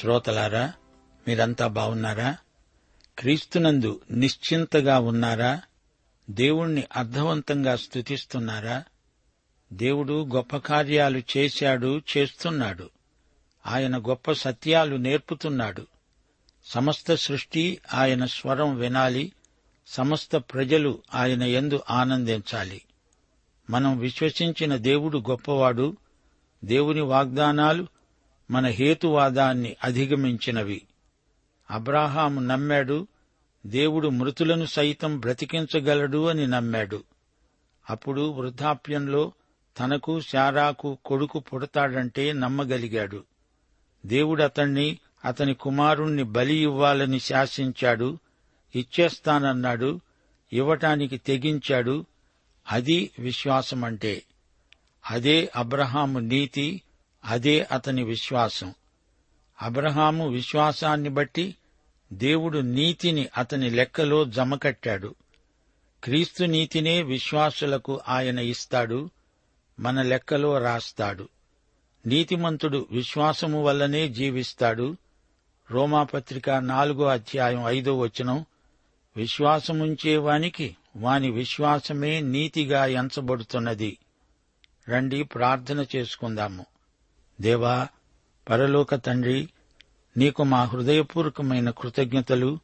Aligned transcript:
శ్రోతలారా 0.00 0.72
మీరంతా 1.28 1.66
బావున్నారా? 1.66 2.36
క్రీస్తునందు 3.18 4.00
నిశ్చింతగా 4.10 4.98
ఉన్నారా? 4.98 5.60
దేవుణ్ణి 6.30 6.84
అర్థవంతంగా 6.96 7.76
స్తుతిస్తున్నారా? 7.76 8.84
దేవుడు 9.72 10.28
గొప్ప 10.34 10.56
కార్యాలు 10.56 11.22
చేశాడు 11.36 12.02
చేస్తున్నాడు. 12.16 12.90
ఆయన 13.66 13.98
గొప్ప 13.98 14.32
సత్యాలు 14.32 14.96
నేర్పుతున్నాడు. 14.96 15.86
సమస్త 16.64 17.14
సృష్టి 17.14 17.80
ఆయన 17.94 18.24
స్వరం 18.24 18.76
వినాలి 18.76 19.32
సమస్త 19.86 20.36
ప్రజలు 20.36 21.02
ఆయన 21.14 21.42
ఎందు 21.42 21.82
ఆనందించాలి. 21.90 22.82
మనం 23.70 23.98
విశ్వసించిన 23.98 24.76
దేవుడు 24.76 25.18
గొప్పవాడు 25.18 25.96
దేవుని 26.64 27.00
వాగ్దానాలు 27.00 27.86
మన 28.50 28.66
హేతువాదాన్ని 28.66 29.76
అధిగమించినవి. 29.84 30.82
అబ్రాహాము 31.70 32.40
నమ్మాడు 32.40 33.06
దేవుడు 33.66 34.08
మృతులను 34.08 34.64
సైతం 34.64 35.20
బ్రతికించగలడు 35.20 36.28
అని 36.28 36.46
నమ్మాడు. 36.46 37.04
అప్పుడు 37.90 38.30
వృద్ధాప్యంలో 38.30 39.32
తనకు 39.80 40.20
శారాకు 40.20 40.98
కొడుకు 41.04 41.38
పుడతాడంటే 41.38 42.32
నమ్మగలిగాడు. 42.32 43.24
దేవుడు 44.06 44.42
అతణ్ణి 44.42 44.98
అతని 45.24 45.54
కుమారుణ్ణి 45.54 46.22
బలి 46.22 46.56
ఇవ్వాలని 46.56 47.20
శాసించాడు 47.20 48.18
ఇచ్చేస్తానన్నాడు 48.76 50.00
ఇవ్వటానికి 50.52 51.18
తెగించాడు 51.18 52.06
అది 52.70 53.10
విశ్వాసమంటే. 53.18 54.22
అదే 55.10 55.50
అబ్రహాము 55.56 56.18
నీతి 56.18 56.82
అదే 57.24 57.66
అతని 57.72 58.04
విశ్వాసం. 58.04 58.74
అబ్రహాము 59.62 60.28
విశ్వాసాన్ని 60.28 61.08
బట్టి 61.08 61.54
దేవుడు 62.12 62.58
నీతిని 62.58 63.28
అతని 63.38 63.70
లెక్కలో 63.70 64.24
జమకట్టాడు. 64.24 65.14
క్రీస్తు 66.04 66.44
నీతినే 66.44 67.02
విశ్వాసులకు 67.02 68.00
ఆయన 68.08 68.38
ఇస్తాడు 68.38 69.10
మన 69.80 70.02
లెక్కలో 70.02 70.58
రాస్తాడు. 70.58 71.28
నీతిమంతుడు 72.06 72.86
విశ్వాసము 72.90 73.64
వల్లనే 73.64 74.08
జీవిస్తాడు. 74.08 74.96
రోమాపత్రిక 75.70 76.50
నాలుగో 76.50 77.04
అధ్యాయం 77.04 77.62
ఐదో 77.66 77.98
వచనం 77.98 78.44
విశ్వాసముంచేవానికి 79.16 80.76
వాని 80.96 81.30
విశ్వాసమే 81.30 82.20
నీతిగా 82.20 82.86
ఎంచబడుతున్నది. 82.86 83.98
రండి 84.88 85.22
ప్రార్థన 85.22 85.86
చేసుకుందాము. 85.96 86.66
దేవా 87.42 87.88
పరలోక 88.50 88.94
తండ్రి 88.94 89.48
నీకు 90.16 90.42
మా 90.42 90.64
హృదయపూర్వకమైన 90.64 91.70
కృతజ్ఞతలు 91.70 92.58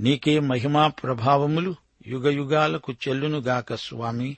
నీకే 0.00 0.38
మహిమా 0.38 0.88
ప్రభావములు 0.88 1.74
యుగయుగాలకు 2.06 2.92
చెల్లునుగాక 2.92 3.74
స్వామి. 3.74 4.36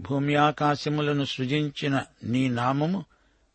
భూమి 0.00 0.34
ఆకాశములను 0.34 1.24
సృజించిన 1.24 2.02
నీ 2.24 2.48
నామము 2.48 3.04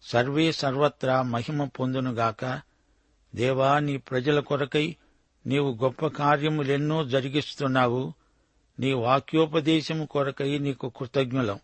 సర్వే 0.03 0.51
సర్వత్రా 0.51 1.21
మహిమ 1.21 1.65
పొందునుగాక 1.65 2.61
దేవా 3.35 3.79
నీ 3.79 3.97
ప్రజల 3.97 4.39
కొరకై 4.39 4.95
నీవు 5.47 5.77
గొప్ప 5.83 6.07
కార్యములెన్నో 6.07 7.05
జరిగిస్తున్నావు. 7.05 8.13
నీ 8.79 8.93
వాక్యోపదేశము 8.93 10.05
కొరకై 10.05 10.57
నీకు 10.57 10.89
కృతజ్ఞులం. 10.89 11.59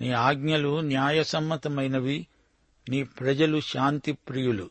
నీ 0.00 0.12
ఆజ్ఞలు 0.12 0.80
న్యాయసమ్మతమైనవి. 0.80 2.26
నీ 2.88 3.02
ప్రజలు 3.02 3.60
శాంతి 3.60 4.12
ప్రియులు 4.12 4.70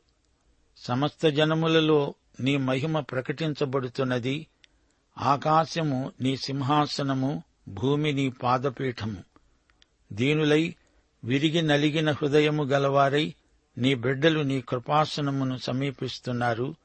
సమస్త 0.77 1.29
జనములలో 1.29 2.13
నీ 2.39 2.57
మహిమ 2.57 2.99
ప్రకటించబడుతున్నది. 2.99 4.47
ఆకాశము 5.17 6.11
నీ 6.21 6.37
సింహాసనము 6.37 7.43
భూమి 7.67 8.13
నీ 8.13 8.29
పాదపీఠము. 8.29 9.23
దీనులై 10.13 10.75
విరిగి 11.23 11.61
నలిగిన 11.61 12.11
హృదయము 12.11 12.63
గలవారై 12.63 13.33
నీ 13.77 13.95
బిడ్డలు 13.95 14.39
నీ 14.39 14.61
కృపాసనమును 14.61 15.57
సమీపిస్తున్నారు. 15.57 16.75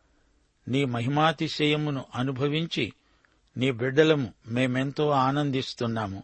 నీ 0.68 0.84
మహిమాతిశయమును 0.84 2.04
అనుభవించి 2.14 2.92
నీ 3.56 3.70
బిడ్డలము 3.70 4.32
మేమెంతో 4.48 5.10
ఆనందిస్తున్నాము. 5.10 6.22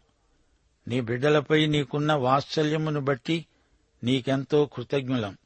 నీ 0.88 1.00
బిడ్డలపై 1.00 1.66
నీకున్న 1.66 2.12
వాత్సల్యమును 2.12 3.00
బట్టి 3.00 3.46
నీకెంతో 4.04 4.66
కృతజ్ఞులం. 4.66 5.36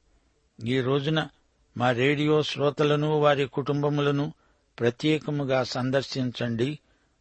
ఈ 0.65 0.81
రోజున 0.81 1.29
మా 1.77 1.91
రేడియో 1.91 2.43
శ్రోతలను 2.43 3.19
వారి 3.19 3.47
కుటుంబములను 3.47 4.35
ప్రత్యేకముగా 4.81 5.65
సందర్శించండి 5.65 6.79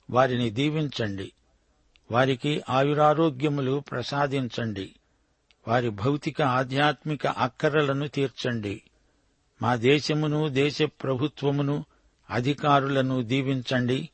వారిని 0.09 0.49
దీవించండి 0.49 1.31
వారికి 2.11 2.61
ఆయురారోగ్యములు 2.69 3.83
ప్రసాదించండి 3.91 4.95
వారి 5.67 5.89
భౌతిక 5.89 6.41
ఆధ్యాత్మిక 6.41 7.27
అక్కరలను 7.27 8.07
తీర్చండి 8.07 8.81
మా 9.61 9.75
దేశమును 9.75 10.49
దేశ 10.49 10.81
ప్రభుత్వమును 10.81 11.85
అధికారులను 12.29 13.21
దీవించండి 13.21 14.09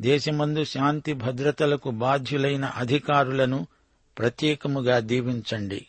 దేశమందు 0.00 0.64
శాంతి 0.64 1.12
భద్రతలకు 1.12 1.90
బాధ్యులైన 1.90 2.64
అధికారులను 2.64 3.66
ప్రత్యేకముగా 4.18 4.98
దీవించండి. 4.98 5.86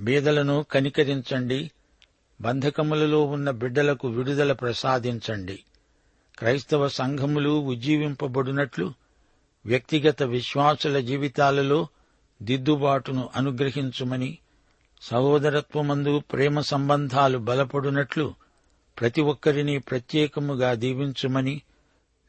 బీదలను 0.00 0.62
కనికరించండి. 0.70 1.70
బంధకములలో 2.40 3.22
ఉన్న 3.22 3.50
బిడ్డలకు 3.50 4.08
విడుదల 4.08 4.52
ప్రసాదించండి. 4.52 5.64
క్రైస్తవ 6.38 6.88
సంఘములు 6.88 7.50
ఉజ్జీవింపబడినట్లు 7.50 8.92
వ్యక్తిగత 9.66 10.22
విశ్వాసుల 10.22 11.00
జీవితాలలో 11.00 11.88
దిద్దుబాటును 12.42 13.30
అనుగ్రహించుమని 13.36 14.38
సహోదరత్వమందు 15.02 16.18
ప్రేమ 16.18 16.60
సంబంధాలు 16.60 17.38
బలపడునట్లు 17.38 18.34
ప్రతి 19.00 19.20
ఒక్కరిని 19.20 19.78
ప్రత్యేకముగా 19.78 20.74
దీవించుమని 20.74 21.62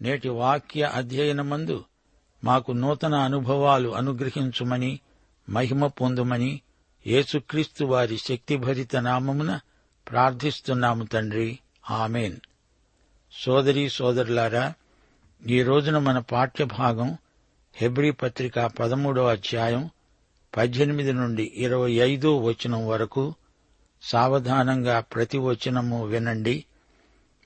నేటి 0.02 0.30
వాక్య 0.30 0.84
అధ్యయనమందు 0.84 1.86
మాకు 2.44 2.72
నూతన 2.72 3.16
అనుభవాలు 3.16 3.90
అనుగ్రహించుమని 3.90 5.00
మహిమ 5.50 5.88
పొందుమని 5.88 6.62
యేసుక్రీస్తు 7.08 7.86
వారి 7.86 8.18
శక్తిభరిత 8.18 8.96
నామమున 8.96 9.60
ప్రార్థిస్తున్నాము 10.12 11.04
తండ్రి. 11.04 11.60
ఆమెన్. 11.90 12.36
సోదరి 13.32 13.90
సోదరులారా 13.90 14.74
ఈ 15.48 15.64
రోజున 15.64 15.98
మన 15.98 16.20
పాఠ్యభాగం 16.20 17.18
హెబ్రీ 17.74 18.12
పత్రిక 18.12 18.60
పదమూడో 18.60 19.28
అధ్యాయం 19.28 19.90
పద్దెనిమిది 20.58 21.14
నుండి 21.14 21.52
ఇరవై 21.56 21.92
ఐదో 21.92 22.38
వచనం 22.38 22.88
వరకు 22.88 23.36
సావధానంగా 24.02 25.00
ప్రతి 25.00 25.38
వచనము 25.38 26.06
వినండి. 26.06 26.66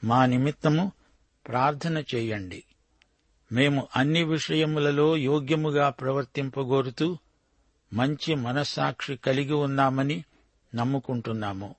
మా 0.03 0.25
నిమిత్తము 0.25 0.91
ప్రార్థన 1.47 2.03
చేయండి. 2.15 2.63
మేము 3.51 3.87
అన్ని 3.95 4.23
విషయములలో 4.23 5.17
యోగ్యముగా 5.17 5.89
ప్రవర్తింపగోరుతూ 5.89 7.17
మంచి 7.93 8.35
మనస్సాక్షి 8.35 9.15
కలిగి 9.15 9.53
ఉన్నామని 9.53 10.23
నమ్ముకుంటున్నాము. 10.75 11.75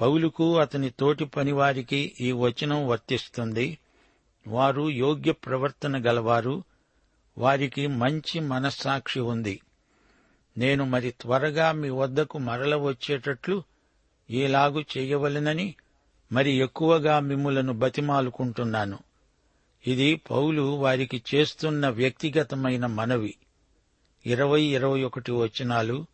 పౌలుకు 0.00 0.58
అతని 0.58 0.90
తోటి 0.90 1.24
పనివారికి 1.24 2.12
ఈ 2.20 2.32
వచనం 2.32 2.88
వర్తిస్తుంది. 2.88 3.78
వారు 4.46 4.90
యోగ్య 4.90 5.32
ప్రవర్తన 5.32 6.06
గలవారు. 6.06 6.64
వారికి 7.38 7.86
మంచి 7.86 8.40
మనస్సాక్షి 8.40 9.20
ఉంది. 9.20 9.60
నేను 10.58 10.84
మరి 10.84 11.10
త్వరగా 11.10 11.72
మీ 11.72 11.88
వద్దకు 11.88 12.38
మరల 12.38 12.76
వచ్చేటట్లు 12.76 13.62
ఏలాగు 14.30 14.84
చేయవలెనని 14.98 15.74
మరి 16.32 16.50
ఎక్కువగా 16.50 17.20
మిమ్ములను 17.20 17.72
బతిమాలుకుంటున్నాను. 17.72 18.98
ఇది 19.86 20.14
పౌలు 20.14 20.62
వారికి 20.62 21.22
చేస్తున్న 21.34 21.88
వ్యక్తిగతమైన 21.88 22.86
మనవి. 22.86 23.34
ఇరవై 24.26 24.62
ఇరవై 24.62 25.02
ఒకటి 25.02 25.32
వచనాలు 25.32 26.04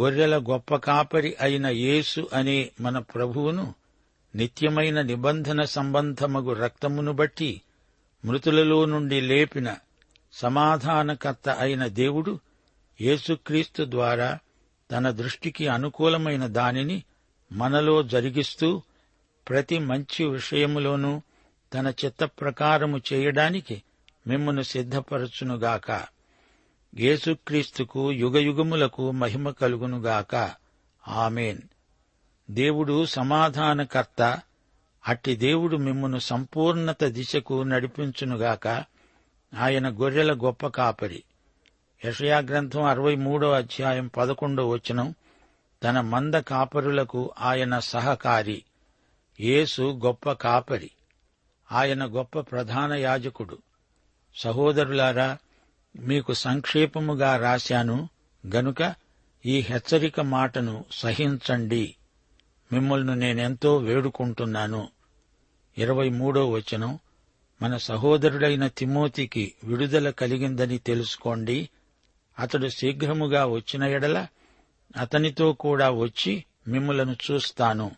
గొర్రెల 0.00 0.36
గొప్ప 0.38 0.76
కాపరి 0.76 1.36
అయిన 1.40 1.66
యేసు 1.66 2.28
అనే 2.32 2.70
మన 2.80 2.98
ప్రభువును 2.98 3.74
నిత్యమైన 4.36 5.02
నిబంధన 5.02 5.64
సంబంధమగు 5.64 6.52
రక్తమును 6.52 7.12
బట్టి 7.12 7.60
మృతులలో 8.24 8.84
నుండి 8.84 9.20
లేపిన 9.20 9.76
సమాధానకర్త 10.32 11.48
అయిన 11.48 11.86
దేవుడు 11.86 12.38
యేసుక్రీస్తు 13.00 13.84
ద్వారా 13.88 14.38
తన 14.92 15.10
దృష్టికి 15.10 15.68
అనుకూలమైన 15.68 16.46
దానిని 16.46 17.02
మనలో 17.52 18.02
జరిగిస్తూ 18.02 18.82
ప్రతి 19.48 19.78
మంచి 19.78 20.24
విషయములోనూ 20.24 21.22
తన 21.74 21.88
చిత్త 22.04 22.24
ప్రకారము 22.24 23.00
చేయడానికి 23.12 23.82
మిమ్మను 24.26 24.62
సిద్ధపరచునుగాక. 24.62 26.06
యేసుక్రీస్తుకు 26.96 28.12
యుగయుగములకు 28.12 29.10
మహిమ 29.10 29.50
కలుగునుగాక. 29.50 30.50
ఆమెన్. 31.08 31.58
దేవుడు 32.50 33.06
సమాధానకర్త. 33.06 34.40
అట్టి 35.08 35.36
దేవుడు 35.36 35.76
మిమ్మను 35.76 36.18
సంపూర్ణత 36.18 37.04
దిశకు 37.04 37.62
నడిపించునుగాక. 37.62 38.68
ఆయన 39.58 39.88
గొర్రెల 39.88 40.32
గొప్ప 40.32 40.66
కాపరి. 40.66 41.22
యషయా 42.04 42.38
గ్రంథం 42.38 42.82
అరవై 42.82 43.16
మూడో 43.16 43.50
అధ్యాయం 43.50 44.06
పదకొండో 44.06 44.68
వచనం. 44.68 45.14
తన 45.82 46.00
మంద 46.00 46.34
కాపరులకు 46.34 47.34
ఆయన 47.40 47.78
సహకారి. 47.78 48.62
యేసు 49.40 50.00
గొప్ప 50.04 50.32
కాపరి. 50.32 50.90
ఆయన 51.72 52.04
గొప్ప 52.04 52.40
ప్రధాన 52.40 52.92
యాజకుడు. 52.92 53.58
సహోదరులారా 54.42 55.38
మీకు 55.96 56.32
సంక్షేపముగా 56.32 57.36
రాశాను 57.36 58.08
గనుక 58.54 58.94
ఈ 59.46 59.60
హెచ్చరిక 59.60 60.20
మాటను 60.20 60.84
సహించండి. 60.92 61.94
మిమ్మల్ని 62.72 63.16
నేనెంతో 63.16 63.76
వేడుకుంటున్నాను. 63.76 64.88
ఇరవై 65.78 66.08
మూడో 66.08 66.50
వచనం 66.50 66.98
మన 67.62 67.76
సహోదరుడైన 67.76 68.66
తిమోతికి 68.66 69.54
విడుదల 69.64 70.10
కలిగిందని 70.10 70.78
తెలుసుకోండి. 70.78 71.68
అతడు 72.38 72.68
శీఘ్రముగా 72.68 73.46
వచ్చిన 73.46 73.84
ఎడల 73.84 74.26
అతనితో 74.96 75.52
కూడా 75.52 75.90
వచ్చి 75.90 76.44
మిమ్మలను 76.68 77.16
చూస్తాను. 77.30 77.90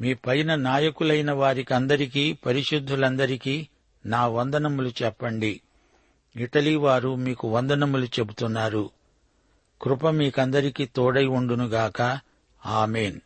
మీ 0.00 0.14
పైన 0.14 0.54
నాయకులైన 0.54 1.32
వారికందరికీ 1.32 2.32
పరిశుద్ధులందరికీ 2.32 3.68
నా 4.06 4.26
వందనములు 4.26 4.88
చెప్పండి. 4.88 5.60
ఇటలీ 6.36 6.76
వారు 6.76 7.14
మీకు 7.14 7.48
వందనములు 7.48 8.04
చెబుతున్నారు. 8.04 8.90
కృప 9.82 10.06
మీకందరికీ 10.06 10.86
తోడై 10.86 11.26
ఉండునుగాక 11.26 12.20
ఆమెన్. 12.66 13.20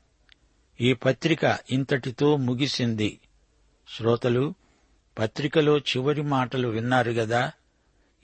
ఈ 0.81 0.93
పత్రిక 0.93 1.59
ఇంతటితో 1.71 2.37
ముగిసింది. 2.37 3.21
శ్రోతలు 3.97 4.55
పత్రికలో 5.19 5.79
చివరి 5.79 6.23
మాటలు 6.23 6.69
విన్నారు 6.69 7.11
గదా. 7.11 7.53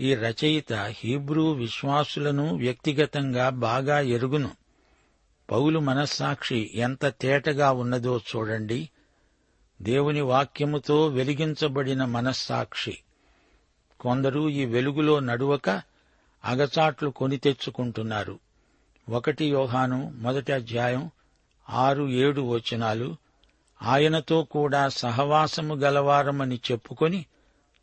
ఈ 0.00 0.14
రచయిత 0.14 0.72
హీబ్రూ 0.72 1.52
విశ్వాసులను 1.52 2.56
వ్యక్తిగతంగా 2.56 3.48
బాగా 3.48 4.00
ఎరుగును. 4.00 4.50
పౌలు 5.50 5.80
మనస్సాక్షి 5.80 6.70
ఎంత 6.74 7.06
తేటగా 7.06 7.72
ఉన్నదో 7.72 8.18
చూడండి. 8.18 8.90
దేవుని 9.82 10.20
వాక్యముతో 10.20 11.06
వెలిగించబడిన 11.06 12.04
మనస్సాక్షి. 12.04 12.98
కొందరు 14.00 14.48
ఈ 14.48 14.64
వెలుగులో 14.64 15.20
నడువక 15.20 15.70
అగచాట్లు 16.44 17.10
కొని 17.10 17.36
తెచ్చుకుంటున్నారు. 17.36 18.38
ఒకటి 19.08 19.44
యోహాను 19.44 20.12
మొదటి 20.16 20.52
అధ్యాయం 20.52 21.10
ఆరు 21.70 22.08
ఏడు 22.08 22.40
వచనాలు 22.40 23.16
ఆయనతో 23.82 24.42
కూడా 24.42 24.88
సహవాసము 24.88 25.74
గలవారమని 25.74 26.60
చెప్పుకొని 26.72 27.26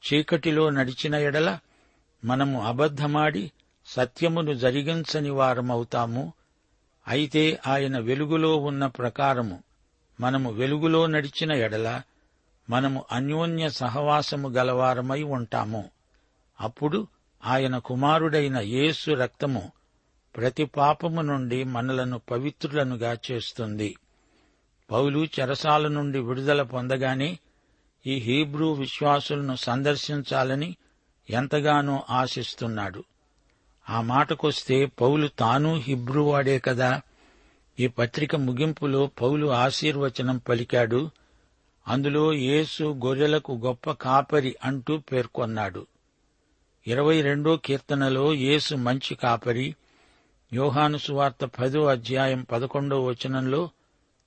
చీకటిలో 0.04 0.70
నడిచిన 0.70 1.16
ఎడల 1.16 1.60
మనము 2.26 2.64
అబద్ధమాడి 2.64 3.52
సత్యమును 3.86 4.54
జరిగించని 4.54 5.30
వారమవుతాము. 5.30 6.34
అయితే 7.08 7.60
ఆయన 7.68 8.00
వెలుగులో 8.00 8.58
ఉన్న 8.58 8.86
ప్రకారము 8.86 9.64
మనము 10.22 10.52
వెలుగులో 10.52 11.06
నడిచిన 11.06 11.52
ఎడల 11.52 12.02
మనము 12.70 13.06
అన్యోన్య 13.12 13.70
సహవాసము 13.70 14.50
గలవారమై 14.50 15.24
ఉంటాము. 15.24 15.95
అప్పుడు 16.62 17.08
ఆయన 17.46 17.78
కుమారుడైన 17.78 18.58
యేసు 18.58 19.12
రక్తము 19.12 19.72
ప్రతి 20.36 20.66
పాపము 20.66 21.22
నుండి 21.22 21.64
మనలను 21.64 22.22
పవిత్రులనుగా 22.32 23.18
చేస్తుంది. 23.32 23.96
పౌలు 24.92 25.26
చెరసాల 25.40 25.88
నుండి 25.88 26.20
విడుదల 26.20 26.62
పొందగానే 26.62 27.40
ఈ 28.08 28.16
హీబ్రూ 28.16 28.74
విశ్వాసులను 28.74 29.56
సందర్శించాలని 29.56 30.76
ఎంతగానో 31.30 32.04
ఆశిస్తున్నాడు. 32.10 33.04
ఆ 33.90 34.02
మాటకొస్తే 34.02 34.86
పౌలు 34.86 35.28
తాను 35.28 35.76
హిబ్రూ 35.76 36.24
వాడే 36.24 36.60
కదా. 36.60 37.02
ఈ 37.80 37.88
పత్రిక 37.88 38.36
ముగింపులో 38.36 39.08
పౌలు 39.22 39.48
ఆశీర్వచనం 39.48 40.38
పలికాడు. 40.38 41.12
అందులో 41.88 42.34
యేసు 42.34 42.84
గొర్రెలకు 43.06 43.62
గొప్ప 43.66 43.92
కాపరి 43.92 44.56
అంటూ 44.64 44.98
పేర్కొన్నాడు. 44.98 45.88
ఇరవై 46.88 47.22
రెండో 47.22 47.58
కీర్తనలో 47.58 48.34
యేసు 48.34 48.76
మంచి 48.76 49.16
కాపరి. 49.16 49.76
యోహాను 50.54 50.98
సువార్త 50.98 51.46
పదో 51.46 51.86
అధ్యాయం 51.86 52.42
పదకొండో 52.52 53.04
వచనంలో 53.04 53.70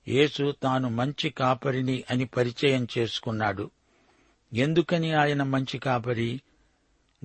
యేసు 0.07 0.55
తాను 0.63 0.89
మంచి 0.89 1.29
కాపరిని 1.29 2.03
అని 2.09 2.25
పరిచయం 2.25 2.87
చేసుకున్నాడు. 2.97 3.71
ఎందుకని 4.53 5.13
ఆయన 5.13 5.43
మంచి 5.43 5.79
కాపరి? 5.79 6.41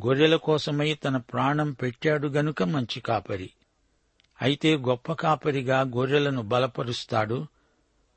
గొర్రెల 0.06 0.36
కోసమై 0.36 0.94
తన 0.94 1.16
ప్రాణం 1.16 1.72
పెట్టాడు 1.72 2.28
గనుక 2.28 2.62
మంచి 2.62 3.00
కాపరి. 3.00 3.50
అయితే 4.42 4.76
గొప్ప 4.76 5.12
కాపరిగా 5.12 5.80
గొర్రెలను 5.80 6.42
బలపరుస్తాడు. 6.42 7.46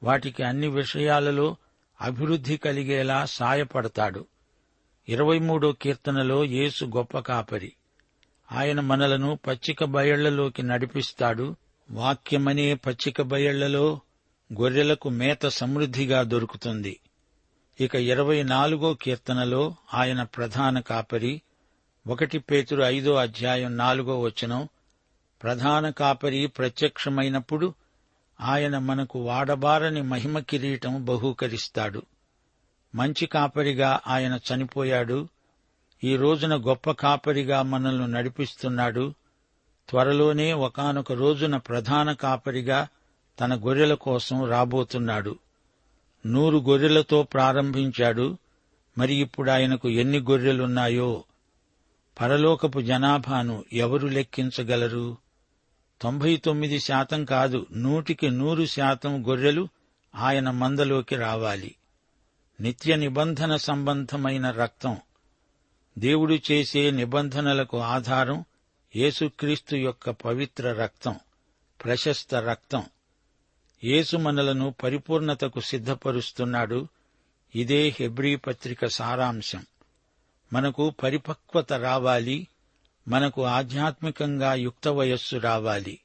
వాటికి 0.04 0.44
అన్ని 0.44 0.68
విషయాలలో 0.68 1.56
అభివృద్ధి 2.02 2.58
కలిగేలా 2.58 3.26
సాయపడతాడు. 3.26 4.26
ఇరవై 5.10 5.40
మూడో 5.40 5.72
కీర్తనలో 5.72 6.44
యేసు 6.44 6.86
గొప్ప 6.86 7.20
కాపరి. 7.20 7.74
ఆయన 8.52 8.80
మనలను 8.80 9.40
పచ్చిక 9.48 9.84
బయళ్ళలోకి 9.84 10.64
నడిపిస్తాడు. 10.64 11.56
వాక్యమనే 11.92 12.74
పచ్చిక 12.74 13.22
బయళ్ళలో 13.22 14.00
గొర్రెలకు 14.54 15.10
మేత 15.10 15.48
సమృద్ధిగా 15.48 16.24
దొరుకుతుంది. 16.24 17.00
ఇక 17.80 17.96
ఇరవై 17.96 18.44
నాలుగో 18.44 18.94
కీర్తనలో 18.94 19.76
ఆయన 19.94 20.24
ప్రధాన 20.24 20.80
కాపరి. 20.80 21.42
ఒకటి 22.08 22.40
పేతురు 22.40 22.84
ఐదో 22.84 23.14
అధ్యాయం 23.16 23.78
నాలుగో 23.78 24.20
వచనం. 24.20 24.70
ప్రధాన 25.44 25.90
కాపరి 25.90 26.48
ప్రత్యక్షమైనప్పుడు 26.48 27.74
ఆయన 28.42 28.78
మనకు 28.78 29.20
వాడబారని 29.20 30.02
మహిమ 30.02 30.40
కిరీటం 30.40 31.06
బహూకరిస్తాడు. 31.06 32.02
మంచి 32.98 33.25
కాపరిగా 33.25 34.00
ఆయన 34.08 34.39
చనిపోయాడు. 34.54 35.27
ఈ 36.04 36.16
రోజున 36.16 36.56
గొప్ప 36.56 36.92
కాపరిగా 36.92 37.62
మనల్ని 37.62 38.08
నడిపిస్తున్నాడు. 38.08 39.13
త్వరలోనే 39.89 40.54
ఒకనొక 40.54 41.12
రోజున 41.12 41.58
ప్రధాన 41.58 42.12
కాపరిగా 42.12 42.88
తన 43.39 43.56
గొర్రెల 43.56 43.94
కోసం 43.94 44.46
రాబోతున్నాడు. 44.46 45.39
నూరు 46.25 46.58
గొర్రెలతో 46.58 47.24
ప్రారంభించాడు. 47.24 48.38
మరి 48.98 49.16
ఇప్పుడు 49.16 49.51
ఆయనకు 49.51 49.89
ఎన్ని 49.89 50.20
గొర్రెలున్నాయో? 50.20 51.24
పరలోకపు 52.22 52.82
జనాభాను 52.82 53.66
ఎవరు 53.74 54.08
లెక్కించగలరు? 54.08 55.18
తొంభై 56.01 56.38
తొమ్మిది 56.38 56.80
శాతం 56.80 57.25
కాదు 57.25 57.68
నూటికి 57.75 58.30
నూరు 58.30 58.66
శాతం 58.66 59.27
గొర్రెలు 59.27 59.68
ఆయన 60.16 60.51
మందలోకి 60.51 61.16
రావాలి. 61.16 61.75
నిత్య 62.62 62.96
నిబంధన 62.96 63.56
సంబంధమైన 63.56 64.52
రక్తం. 64.52 64.98
దేవుడు 65.98 66.40
చేసే 66.52 66.92
నిబంధనలకు 66.92 67.78
ఆధారం 67.78 68.46
యేసుక్రీస్తు 68.96 69.76
యొక్క 69.76 70.10
పవిత్ర 70.10 70.74
రక్తం 70.74 71.16
ప్రశస్త 71.84 72.36
రక్తం. 72.36 72.84
యేసు 73.84 74.18
మనలను 74.18 74.76
పరిపూర్ణతకు 74.84 75.60
సిద్ధపరుస్తున్నాడు. 75.60 76.88
ఇదే 77.56 77.96
హెబ్రీ 78.00 78.36
పత్రిక 78.36 78.86
సారాంశం. 78.86 79.66
మనకు 80.54 80.90
పరిపక్వత 80.90 81.74
రావాలి. 81.74 82.48
మనకు 83.08 83.44
ఆధ్యాత్మికంగా 83.44 84.54
యుక్త 84.54 84.88
వయస్సు 84.88 85.36
రావాలి. 85.36 86.00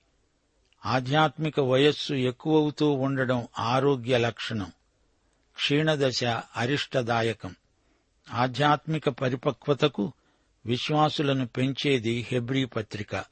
ఆధ్యాత్మిక 0.87 1.61
వయస్సు 1.61 2.14
ఎక్కువవుతూ 2.14 2.90
ఉండడం 2.90 3.49
ఆరోగ్య 3.59 4.18
లక్షణం. 4.18 4.73
క్షీణదశ 5.62 6.25
అరిష్టదాయకం. 6.57 7.54
ఆధ్యాత్మిక 8.33 9.09
పరిపక్వతకు 9.09 10.12
విశ్వాసులను 10.66 11.47
పెంచేది 11.47 12.26
హెబ్రీ 12.33 12.64
పత్రిక. 12.64 13.25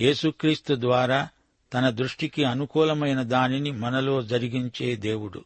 యేసుక్రీస్తు 0.00 0.74
ద్వారా 0.74 1.28
తన 1.74 1.90
దృష్టికి 1.90 2.44
అనుకూలమైన 2.44 3.22
దానిని 3.22 3.70
మనలో 3.70 4.22
జరిగించే 4.22 4.96
దేవుడు. 4.96 5.44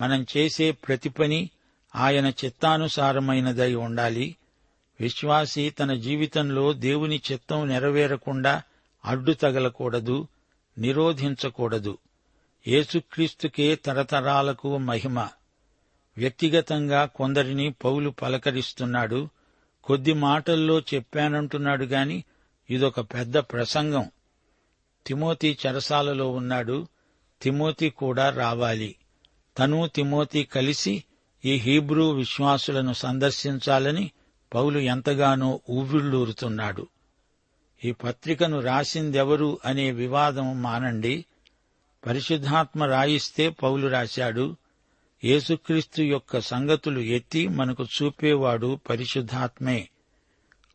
మనం 0.00 0.26
చేసే 0.36 0.70
ప్రతి 0.70 1.08
పని 1.08 1.50
ఆయన 1.96 2.26
చిత్తానుసారమైనదై 2.44 3.74
ఉండాలి. 3.74 4.36
విశ్వాసి 5.00 5.70
తన 5.70 5.94
జీవితంలో 5.94 6.72
దేవుని 6.72 7.22
చిత్తం 7.32 7.68
నెరవేరకుండా 7.68 8.62
అడ్డు 9.04 9.32
తగలకూడదు 9.32 10.28
నిరోధించకూడదు. 10.78 11.98
యేసుక్రీస్తుకే 12.68 13.74
తరతరాలకు 13.74 14.78
మహిమ. 14.78 15.18
వ్యక్తిగతంగా 16.16 17.04
కొందరిని 17.04 17.72
పౌలు 17.72 18.10
పలకరిస్తున్నాడు. 18.10 19.28
కొద్ది 19.84 20.12
మాటల్లో 20.12 20.80
చెప్పానంటున్నాడు 20.80 21.84
గాని 21.84 22.24
ఇదొక 22.70 23.00
పెద్ద 23.00 23.38
ప్రసంగం. 23.38 24.10
తిమోతి 25.06 25.58
చెరసాలలో 25.66 26.30
ఉన్నాడు. 26.30 26.86
తిమోతి 27.42 27.90
కూడా 27.90 28.30
రావాలి. 28.30 28.96
తను 29.58 29.90
తిమోతి 29.94 30.44
కలిసి 30.44 31.04
ఈ 31.44 31.54
హీబ్రూ 31.54 32.10
విశ్వాసులను 32.10 32.92
సందర్శించాలని 32.92 34.10
పౌలు 34.54 34.78
ఎంతగానో 34.78 35.60
ఊవ్విళ్ళూరుతున్నాడు 35.70 36.86
ఈ 37.84 37.92
పత్రికను 37.92 38.60
రాసిందెవరు 38.60 39.58
అనే 39.64 39.90
వివాదం 39.90 40.62
మానండి. 40.62 41.24
పరిశుద్ధాత్మ 42.06 42.84
రాయిస్తే 42.84 43.48
పౌలు 43.48 43.88
రాశాడు 43.88 44.56
యేసుక్రీస్తు 45.24 46.02
యొక్క 46.02 46.40
సంగతులు 46.40 47.00
ఎత్తి 47.00 47.48
మనకు 47.48 47.84
చూపేవాడు 47.84 48.78
పరిశుద్ధాత్మే. 48.90 49.88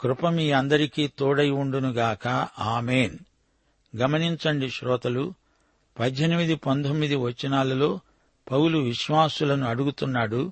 కృప 0.02 0.28
మీ 0.28 0.52
అందరికీ 0.52 1.08
తోడై 1.08 1.50
ఉండునుగాక. 1.50 2.28
ఆమెన్. 2.60 3.18
గమనించండి 3.98 4.70
శ్రోతలు 4.70 5.34
పద్దెనిమిది 6.00 6.56
పంతొమ్మిది 6.56 7.16
వచనాలలో 7.16 8.00
పౌలు 8.52 8.78
విశ్వాసులను 8.78 9.68
అడుగుతున్నాడు 9.68 10.52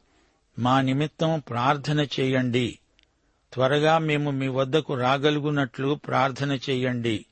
మా 0.60 0.82
నిమిత్తం 0.82 1.44
ప్రార్థన 1.50 2.08
చేయండి. 2.20 2.79
త్వరగా 3.53 3.98
మేము 3.98 4.32
మీ 4.32 4.48
వద్దకు 4.48 4.94
రాగలుగునట్లు 4.94 5.96
ప్రార్థన 5.96 6.51
చెయ్యండి 6.51 7.25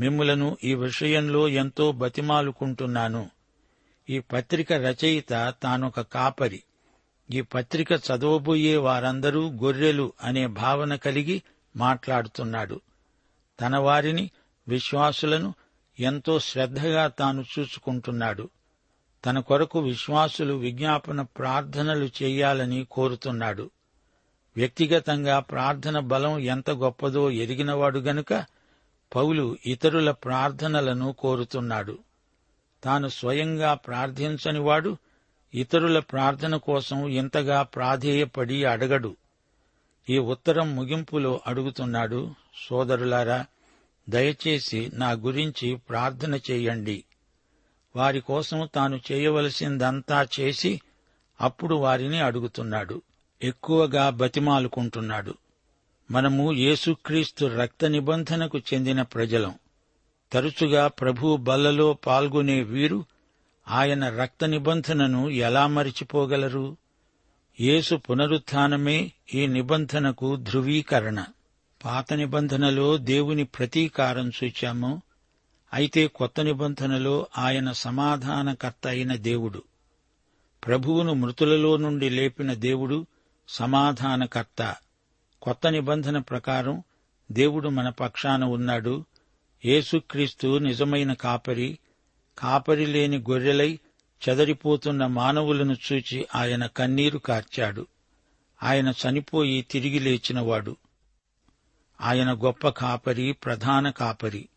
మిమ్ములను 0.00 0.56
ఈ 0.64 0.74
విషయంలో 0.74 1.48
ఎంతో 1.48 1.92
బతిమాలుకుంటున్నాను. 1.92 3.30
ఈ 4.10 4.18
పత్రిక 4.18 4.72
రచయిత 4.72 5.54
తానొక 5.62 6.00
కాపరి. 6.00 6.62
ఈ 7.30 7.40
పత్రిక 7.40 7.92
చదవబోయే 7.92 8.76
వారందరూ 8.76 9.50
గొర్రెలు 9.50 10.12
అనే 10.22 10.46
భావన 10.46 10.96
కలిగి 10.96 11.42
మాట్లాడుతున్నాడు. 11.76 12.80
తన 13.60 13.76
వారిని 13.76 14.30
విశ్వాసులను 14.68 15.54
ఎంతో 16.00 16.38
శ్రద్ధగా 16.38 17.06
తాను 17.06 17.44
చూసుకుంటున్నాడు. 17.58 18.50
తన 19.24 19.38
కొరకు 19.38 19.80
విశ్వాసులు 19.80 20.54
విజ్ఞాపన 20.54 21.22
ప్రార్థనలు 21.22 22.08
చేయాలని 22.22 22.86
కోరుతున్నాడు. 22.90 23.70
వ్యక్తిగతంగా 24.56 25.38
ప్రార్థన 25.38 25.98
బలం 25.98 26.38
ఎంత 26.38 26.70
గొప్పదో 26.70 27.30
ఎరిగినవాడు 27.30 27.98
గనుక 27.98 28.59
పౌలు 29.14 29.56
ఇతరుల 29.66 30.10
ప్రార్థనలను 30.10 31.12
కోరుతున్నాడు. 31.12 31.98
తాను 32.84 33.08
స్వయంగా 33.08 33.74
ప్రార్థించనివాడు 33.74 34.96
ఇతరుల 35.54 35.98
ప్రార్థన 35.98 36.56
కోసం 36.56 37.08
ఇంతగా 37.08 37.62
ప్రాధేయపడి 37.62 38.64
అడగడు. 38.64 39.16
ఈ 40.10 40.18
ఉత్తరం 40.18 40.76
ముగింపులో 40.76 41.40
అడుగుతున్నాడు 41.46 42.34
సోదరులారా 42.68 43.46
దయచేసి 44.08 44.90
నా 44.94 45.10
గురించి 45.10 45.76
ప్రార్థన 45.76 46.34
చేయండి. 46.50 47.04
వారి 47.96 48.20
కోసం 48.20 48.68
తాను 48.74 49.00
చేయవలసిందంతా 49.12 50.28
చేసి 50.40 50.80
అప్పుడు 51.40 51.74
వారిని 51.74 52.20
అడుగుతున్నాడు. 52.20 53.02
ఎక్కువగా 53.42 54.10
బతిమాలుకుంటున్నాడు. 54.10 55.34
మనము 56.10 56.52
యేసుక్రీస్తు 56.52 57.46
రక్త 57.46 57.84
నిబంధనకు 57.84 58.58
చెందిన 58.58 59.02
ప్రజలం. 59.02 59.54
తరచుగా 60.32 60.88
ప్రభు 60.88 61.36
బల్లలో 61.36 61.92
పాల్గొనే 61.92 62.62
వీరు 62.62 63.04
ఆయన 63.68 64.08
రక్త 64.08 64.44
నిబంధనను 64.44 65.28
ఎలా 65.28 65.66
మరిచిపోగలరు? 65.66 66.76
యేసు 67.60 67.94
పునరుత్నమే 67.94 69.12
ఈ 69.34 69.46
నిబంధనకు 69.46 70.36
ధృవీకరణ. 70.36 71.24
పాత 71.84 72.12
నిబంధనలో 72.12 72.96
దేవుని 72.96 73.44
ప్రతీకారం 73.44 74.32
చూచాము. 74.44 75.02
అయితే 75.74 76.06
కొత్త 76.06 76.40
నిబంధనలో 76.40 77.26
ఆయన 77.38 77.72
సమాధానకర్త 77.72 78.86
అయిన 78.86 79.16
దేవుడు. 79.16 79.62
ప్రభువును 80.66 81.14
మృతులలో 81.14 81.76
నుండి 81.76 82.10
లేపిన 82.10 82.54
దేవుడు 82.54 83.06
సమాధానకర్త. 83.48 84.76
కొత్త 85.42 85.66
నిబంధన 85.66 86.18
ప్రకారం 86.18 86.82
దేవుడు 87.32 87.68
మన 87.68 87.88
పక్షాన 87.88 88.44
ఉన్నాడు. 88.44 89.04
యేసుక్రీస్తు 89.64 90.58
నిజమైన 90.58 91.12
కాపరి. 91.12 91.78
కాపరి 92.38 92.86
లేని 92.86 93.18
గొర్రెలై 93.18 93.78
చెదరిపోతున్న 94.28 95.06
మానవులను 95.06 95.76
చూచి 95.92 96.26
ఆయన 96.34 96.66
కన్నీరు 96.66 97.18
కార్చాడు. 97.18 97.86
ఆయన 98.62 98.88
చనిపోయి 98.88 99.62
తిరిగి 99.62 99.98
లేచినవాడు. 99.98 100.76
ఆయన 102.00 102.32
గొప్ప 102.32 102.68
కాపరి 102.68 103.32
ప్రధాన 103.32 103.90
కాపరి. 103.90 104.48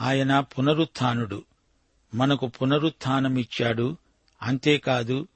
ఆయన 0.00 0.40
పునరుత్థానుడు. 0.40 1.44
మనకు 2.14 2.46
పునరుత్నమిచ్చాడు 2.46 3.96
అంతేకాదు 4.42 5.28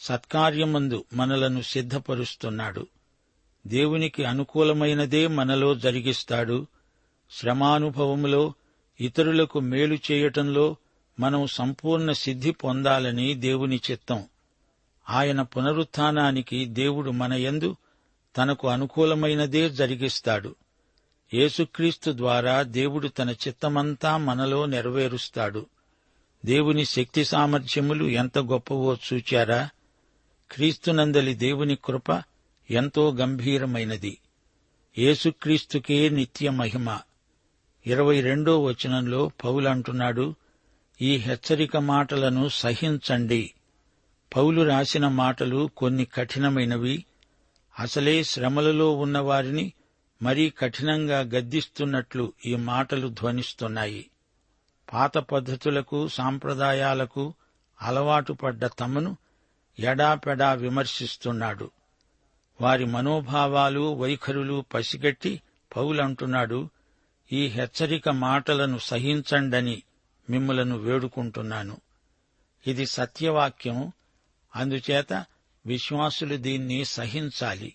సత్కార్యమందు 0.00 1.04
మనలను 1.14 1.60
సిద్ధపరుస్తున్నాడు. 1.60 2.86
దేవునికి 3.66 4.24
అనుకూలమైనదే 4.24 5.26
మనలో 5.26 5.74
జరిగిస్తాడు. 5.74 6.66
శ్రమానుభవములో 7.30 8.52
ఇతరులకు 9.00 9.60
మేలు 9.60 9.98
చేయటంలో 10.12 10.76
మనం 11.20 11.46
సంపూర్ణ 11.46 12.12
సిద్ధి 12.12 12.50
పొందాలని 12.50 13.34
దేవుని 13.34 13.80
చిత్తం. 13.90 14.24
ఆయన 15.10 15.42
పునరుత్థానానికి 15.42 16.64
దేవుడు 16.64 17.10
మన 17.10 17.32
యందు 17.32 17.76
తనకు 18.36 18.68
అనుకూలమైనదే 18.68 19.70
జరిగిస్తాడు. 19.70 20.54
యేసుక్రీస్తు 21.34 22.10
ద్వారా 22.10 22.62
దేవుడు 22.62 23.08
తన 23.08 23.30
చిత్తమంతా 23.30 24.16
మనలో 24.16 24.66
నెరవేరుస్తాడు. 24.66 25.66
దేవుని 26.44 26.84
శక్తి 26.84 27.24
సామర్థ్యములు 27.24 28.04
ఎంత 28.04 28.38
గొప్పవో 28.38 28.96
చూచారా? 29.12 29.68
క్రీస్తునందలి 30.50 31.34
దేవుని 31.34 31.76
కృప 31.84 32.22
ఎంతో 32.70 33.12
గంభీరమైనది. 33.12 34.18
యేసుక్రీస్తుకే 34.98 36.08
నిత్య 36.08 36.50
మహిమ. 36.50 36.98
ఇరవై 37.86 38.20
రెండో 38.20 38.62
వచనంలో 38.62 39.30
పౌలంటున్నాడు 39.44 40.34
ఈ 41.00 41.16
హెచ్చరిక 41.16 41.76
మాటలను 41.76 42.48
సహించండి. 42.48 43.54
పౌలు 44.36 44.62
రాసిన 44.62 45.08
మాటలు 45.08 45.70
కొన్ని 45.76 46.04
కఠినమైనవి. 46.04 47.04
అసలే 47.78 48.22
శ్రమలలో 48.22 48.96
ఉన్నవారిని 48.96 49.72
మరీ 50.22 50.50
కఠినంగా 50.50 51.20
గద్దిస్తున్నట్లు 51.20 52.32
ఈ 52.46 52.54
మాటలు 52.54 53.08
ధ్వనిస్తున్నాయి. 53.08 54.10
పాత 54.92 55.18
పద్ధతులకు 55.18 56.08
సాంప్రదాయాలకు 56.08 57.34
అలవాటు 57.82 58.32
పడ్డ 58.32 58.66
తమను 58.66 59.16
ఎడాపెడా 59.78 60.52
విమర్శిస్తున్నాడు. 60.52 61.70
వారి 62.60 62.84
మనోభావాలు 62.84 63.94
వైఖరులు 63.94 64.64
పసిగట్టి 64.74 65.42
పౌలంటున్నాడు 65.76 66.70
ఈ 67.32 67.46
హెచ్చరిక 67.46 68.08
మాటలను 68.08 68.78
సహించండని 68.78 69.82
మిమ్మలను 70.30 70.78
వేడుకుంటున్నాను. 70.78 71.76
ఇది 72.66 72.86
సత్యవాక్యం 72.86 73.92
అందుచేత 74.56 75.24
విశ్వాసులు 75.66 76.36
దీన్ని 76.36 76.84
సహించాలి. 76.84 77.74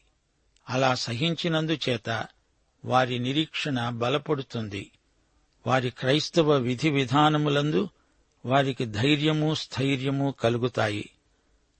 అలా 0.69 0.95
సహించినందుచేత 0.95 2.27
వారి 2.85 3.19
నిరీక్షణ 3.19 3.89
బలపడుతుంది. 3.89 4.91
వారి 5.67 5.89
క్రైస్తవ 5.89 6.53
విధి 6.53 6.89
విధానములందు 6.89 7.89
వారికి 8.45 8.85
ధైర్యము 8.85 9.55
స్థైర్యము 9.55 10.33
కలుగుతాయి. 10.39 11.09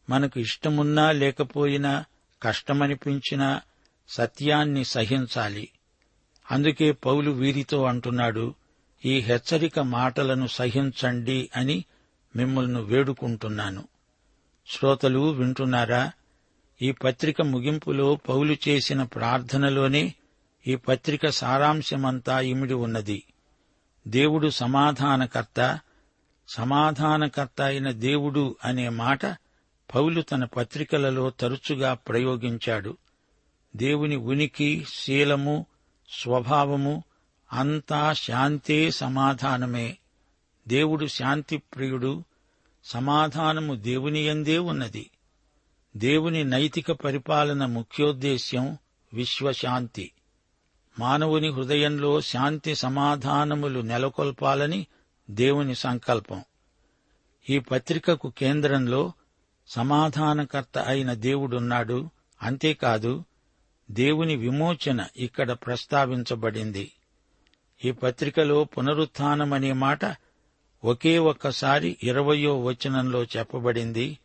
మనకు 0.09 0.39
ఇష్టమున్నా 0.39 1.11
లేకపోయినా 1.11 2.05
కష్టమనిపించినా 2.43 3.61
సత్యాన్ని 4.09 4.85
సహించాలి. 4.85 5.69
అందుకే 6.51 6.91
పౌలు 6.91 7.31
వీరితో 7.31 7.83
అంటున్నాడు 7.83 8.55
ఈ 9.05 9.19
హెచ్చరిక 9.19 9.79
మాటలను 9.79 10.47
సహించండి 10.47 11.49
అని 11.55 11.85
మిమ్మల్ని 12.35 12.81
వేడుకుంటున్నాను. 12.81 13.87
శ్రోతలు 14.67 15.31
వింటున్నారా? 15.31 16.11
ఈ 16.81 16.91
పత్రిక 16.91 17.41
ముగింపులో 17.41 18.15
పౌలు 18.15 18.57
చేసిన 18.67 19.03
ప్రార్థనలోనే 19.03 20.13
ఈ 20.67 20.75
పత్రిక 20.75 21.29
సారాంశమంతా 21.29 22.39
ఇమిడి 22.39 22.73
ఉన్నది. 22.73 23.23
దేవుడు 24.07 24.49
సమాధానకర్త 24.49 25.79
సమాధానకర్త 26.55 27.61
అయిన 27.61 27.91
దేవుడు 27.91 28.55
అనే 28.63 28.89
మాట 28.89 29.25
పౌలు 29.95 30.21
తన 30.21 30.45
పత్రికలలో 30.45 31.29
తరచుగా 31.29 31.93
ప్రయోగించాడు. 31.93 32.97
దేవుని 33.75 34.15
ఉనికి 34.15 34.85
శీలము 34.89 35.65
స్వభావము 36.09 37.03
అంతా 37.53 38.13
శాంతే 38.13 38.91
సమాధానమే. 38.91 39.97
దేవుడు 40.67 41.05
శాంతి 41.05 41.57
ప్రియుడు 41.57 42.23
సమాధానము 42.83 43.75
దేవునియందే 43.75 44.57
ఉన్నది. 44.57 45.09
దేవుని 45.97 46.43
నైతిక 46.43 46.91
పరిపాలన 46.91 47.65
ముఖ్యోద్దేశ్యం 47.65 48.77
విశ్వశాంతి. 49.13 50.11
మానవుని 50.99 51.49
హృదయంలో 51.49 52.21
శాంతి 52.21 52.75
సమాధానములు 52.75 53.79
నెలకొల్పాలని 53.79 54.87
దేవుని 55.31 55.75
సంకల్పం. 55.75 56.43
ఈ 57.49 57.59
పత్రికకు 57.59 58.33
కేంద్రంలో 58.37 59.13
సమాధానకర్త 59.67 60.77
అయిన 60.77 61.13
దేవుడున్నాడు. 61.13 62.09
అంతేకాదు 62.41 63.23
దేవుని 63.91 64.35
విమోచన 64.35 65.05
ఇక్కడ 65.17 65.51
ప్రస్తావించబడింది. 65.51 66.91
ఈ 67.85 67.91
పత్రికలో 67.91 68.63
పునరుత్నమనే 68.63 69.73
మాట 69.73 69.99
ఒకే 70.85 71.17
ఒక్కసారి 71.17 71.97
ఇరవయో 72.03 72.61
వచనంలో 72.61 73.23
చెప్పబడింది. 73.23 74.19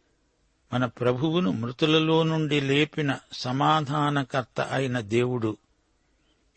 మన 0.73 0.87
ప్రభువును 0.87 1.53
మృతులలో 1.53 2.23
నుండి 2.23 2.61
లేపిన 2.61 3.19
సమాధానకర్త 3.33 4.61
అయిన 4.61 5.01
దేవుడు. 5.01 5.57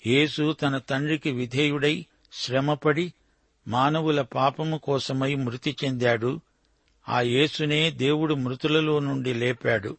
యేసు 0.08 0.54
తన 0.54 0.78
తండ్రికి 0.78 1.32
విధేయుడై 1.32 2.06
శ్రమపడి 2.34 3.14
మానవుల 3.68 4.22
పాపము 4.22 4.78
కోసమై 4.78 5.36
మృతి 5.36 5.76
చెందాడు. 5.86 6.40
ఆ 7.10 7.22
యేసునే 7.22 7.92
దేవుడు 7.92 8.34
మృతులలో 8.34 9.00
నుండి 9.00 9.34
లేపాడు. 9.34 9.98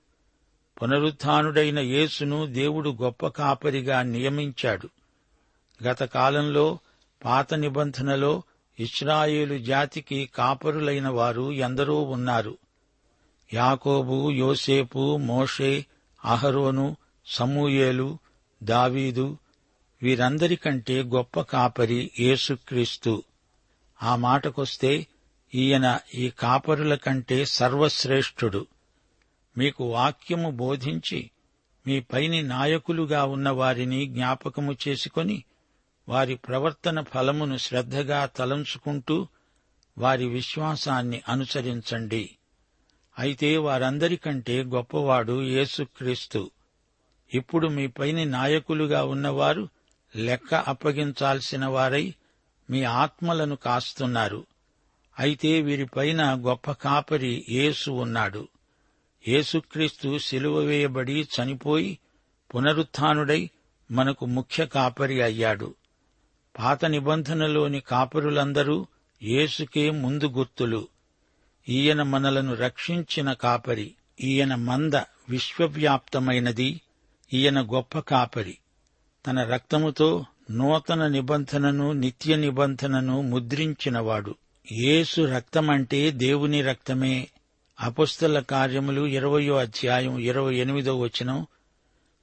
పునరుత్డైన 0.83 1.79
యేసును 1.79 2.47
దేవుడు 2.47 2.91
గొప్ప 2.91 3.27
కాపరిగా 3.27 4.03
నియమించాడు. 4.03 4.89
గత 5.85 6.05
కాలంలో 6.05 6.79
పాత 7.25 7.55
నిబంధనలో 7.55 8.43
ఇస్రాయేలు 8.81 9.59
జాతికి 9.59 10.31
కాపరులైన 10.35 11.09
వారు 11.09 11.53
ఎందరో 11.53 12.03
ఉన్నారు. 12.03 12.59
యాకోబు 13.55 14.31
యోసేపు 14.31 15.17
మోషే 15.17 15.87
అహరోను 16.25 16.97
సమూయేలు 17.27 18.19
దావీదు 18.63 19.39
వీరందరికంటే 20.03 21.03
గొప్ప 21.03 21.41
కాపరి 21.41 22.11
యేసుక్రీస్తు. 22.21 23.23
ఆ 24.03 24.17
మాటకొస్తే 24.17 25.07
ఈయన 25.55 25.99
ఈ 26.15 26.31
కాపరుల 26.31 26.95
కంటే 26.95 27.45
సర్వశ్రేష్ఠుడు. 27.45 28.67
మీకు 29.59 29.85
వాక్యము 29.85 30.51
బోధించి 30.51 31.31
మీ 31.87 32.01
పైని 32.01 32.43
నాయకులుగా 32.43 33.25
ఉన్న 33.25 33.49
వారిని 33.51 34.07
జ్ఞాపకము 34.07 34.77
చేసుకొని 34.89 35.45
వారి 36.09 36.37
ప్రవర్తన 36.37 37.01
ఫలమును 37.01 37.59
శ్రద్ధగా 37.59 38.27
తలంచుకుంటూ 38.27 39.27
వారి 39.99 40.27
విశ్వాసాన్ని 40.27 41.23
అనుసరించండి. 41.29 42.31
అయితే 43.19 43.57
వారందరికంటే 43.57 44.63
గొప్పవాడు 44.63 45.43
యేసుక్రీస్తు. 45.43 46.51
ఇప్పుడు 47.35 47.69
మీ 47.69 47.87
పైని 47.87 48.25
నాయకులుగా 48.25 49.05
ఉన్నవారు 49.05 49.69
లెక్క 50.17 50.55
అప్పగించాల్సిన 50.55 51.67
వారై 51.67 52.15
మీ 52.71 52.85
ఆత్మలను 52.85 53.57
కాస్తున్నారు. 53.57 54.47
అయితే 55.19 55.61
వీరిపైన 55.61 56.23
గొప్ప 56.23 56.73
కాపరి 56.73 57.47
యేసు 57.49 57.91
ఉన్నాడు. 57.91 58.49
యేసుక్రీస్తు 59.29 60.19
సిలువ 60.19 60.59
వేయబడి 60.59 61.29
చనిపోయి 61.35 61.99
పునరుత్డై 62.55 63.51
మనకు 63.91 64.27
ముఖ్య 64.27 64.67
కాపరి 64.67 65.23
అయ్యాడు. 65.23 65.75
పాత 66.59 66.85
నిబంధనలోని 66.85 67.81
కాపరులందరూ 67.81 68.87
యేసుకే 69.23 69.91
ముందు 69.91 70.29
గుర్తులు. 70.29 70.89
ఈయన 71.69 72.03
మనలను 72.03 72.55
రక్షించిన 72.55 73.33
కాపరి 73.33 73.95
ఈయన 74.21 74.55
మంద 74.55 74.95
విశ్వవ్యాప్తమైనది 75.29 76.81
ఈయన 77.33 77.63
గొప్ప 77.63 77.99
కాపరి. 77.99 78.59
తన 79.27 79.45
రక్తముతో 79.45 80.25
నూతన 80.51 81.07
నిబంధనను 81.07 81.93
నిత్య 81.93 82.37
నిబంధనను 82.37 83.23
ముద్రించినవాడు. 83.23 84.35
యేసు 84.73 85.21
రక్తమంటే 85.21 86.11
దేవుని 86.11 86.63
రక్తమే. 86.63 87.29
అపుస్తల 87.81 88.41
కార్యములు 88.41 89.07
ఇరవయో 89.07 89.57
అధ్యాయం 89.57 90.19
ఇరవై 90.19 90.55
ఎనిమిదో 90.55 90.99
వచనం. 90.99 91.47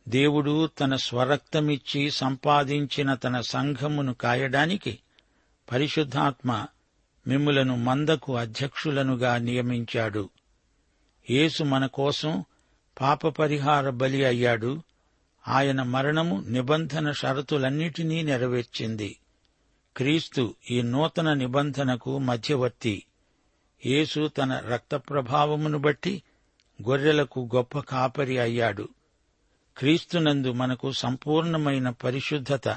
దేవుడు 0.10 0.68
తన 0.68 0.96
స్వరక్తమిచ్చి 0.96 2.12
సంపాదించిన 2.12 3.14
తన 3.14 3.42
సంఘమును 3.42 4.14
కాయడానికి 4.14 5.00
పరిశుద్ధాత్మ 5.72 6.66
మిమ్ములను 7.28 7.76
మందకు 7.76 8.36
అధ్యక్షులనుగా 8.36 9.38
నియమించాడు. 9.38 10.30
యేసు 11.30 11.64
మన 11.64 11.86
కోసం 11.86 12.44
పాపపరిహార 13.02 13.90
బలి 13.90 14.26
అయ్యాడు. 14.26 14.82
ఆయన 15.48 15.84
మరణము 15.84 16.44
నిబంధన 16.48 17.12
షరతులన్నిటినీ 17.12 18.22
నెరవేర్చింది. 18.22 19.18
క్రీస్తు 19.98 20.56
ఈ 20.72 20.82
నూతన 20.82 21.34
నిబంధనకు 21.34 22.18
మధ్యవర్తి. 22.18 23.04
యేసు 23.86 24.28
తన 24.28 24.62
రక్త 24.68 24.96
ప్రభావమును 24.96 25.78
బట్టి 25.78 26.24
గొర్రెలకు 26.90 27.50
గొప్ప 27.56 27.80
కాపరి 27.80 28.38
అయ్యాడు. 28.38 28.90
క్రీస్తునందు 29.78 30.52
మనకు 30.52 30.92
సంపూర్ణమైన 30.92 31.90
పరిశుద్ధత 31.90 32.70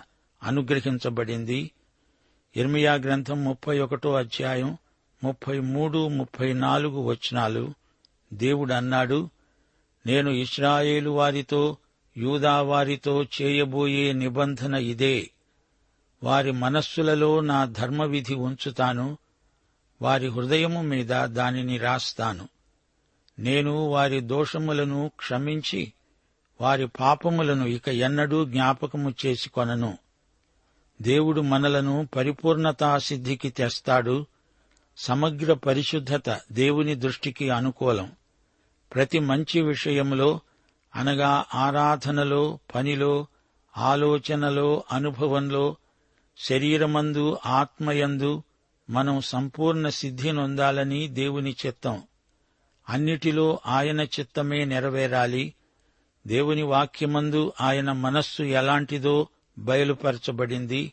అనుగ్రహించబడింది. 0.42 1.70
ఇర్మియా 2.56 2.94
గ్రంథం 2.94 3.44
ముప్పై 3.44 3.78
ఒకటో 3.78 4.14
అధ్యాయం 4.14 4.78
ముప్పై 5.24 5.60
మూడు 5.60 6.08
ముప్పై 6.08 6.52
నాలుగు 6.52 7.00
వచనాలు. 7.00 7.74
దేవుడు 8.32 8.72
అన్నాడు 8.72 9.30
నేను 10.06 10.30
ఇస్రాయేలు 10.30 11.10
వారితో 11.10 11.76
యూదా 12.16 12.62
వారితో 12.62 13.22
చేయబోయే 13.22 14.12
నిబంధన 14.12 14.74
ఇదే. 14.74 15.30
వారి 16.22 16.52
మనస్సులలో 16.52 17.40
నా 17.40 17.64
ధర్మవిధి 17.64 18.34
ఉంచుతాను 18.34 19.18
వారి 20.02 20.28
హృదయము 20.28 20.82
మీద 20.82 21.06
దానిని 21.06 21.78
రాస్తాను. 21.78 22.48
నేను 23.38 23.86
వారి 23.88 24.20
దోషములను 24.20 25.10
క్షమించి 25.16 25.92
వారి 26.60 26.86
పాపములను 26.86 27.66
ఇక 27.66 27.88
ఎన్నడూ 27.88 28.44
జ్ఞాపకము 28.44 29.14
చేసుకొనను. 29.26 29.98
దేవుడు 31.02 31.40
మనలను 31.40 32.08
పరిపూర్ణతా 32.16 32.98
సిద్ధికి 32.98 33.50
తెస్తాడు 33.50 34.26
సమగ్ర 34.96 35.52
పరిశుద్ధత 35.52 36.40
దేవుని 36.52 36.94
దృష్టికి 36.94 37.50
అనుకూలం. 37.50 38.12
ప్రతి 38.94 39.18
మంచి 39.18 39.62
విషయములో 39.62 40.40
అనగా 40.96 41.44
ఆరాధనలో 41.54 42.58
పనిలో 42.74 43.26
ఆలోచనలో 43.78 44.84
అనుభవంలో 44.92 45.76
శరీరమందు 46.36 47.38
ఆత్మయందు 47.46 48.42
మనం 48.90 49.20
సంపూర్ణ 49.20 49.88
సిద్ధి 49.88 50.32
నొందాలని 50.32 51.08
దేవుని 51.08 51.56
చిత్తం. 51.66 52.02
అన్నిటిలో 52.88 53.60
ఆయన 53.66 54.00
చిత్తమే 54.00 54.64
నెరవేరాలి. 54.64 55.54
దేవుని 56.26 56.62
వాక్యమందు 56.62 57.52
ఆయన 57.60 57.92
మనస్సు 57.92 58.42
ఎలాంటిదో 58.42 59.28
బయలుపరచబడింది. 59.58 60.92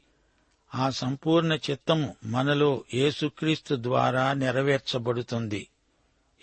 ఆ 0.75 0.89
సంపూర్ణ 0.89 1.53
చిత్తము 1.53 2.15
మనలో 2.25 2.83
యేసుక్రీస్తు 2.93 3.75
ద్వారా 3.79 4.33
నెరవేర్చబడుతుంది. 4.33 5.67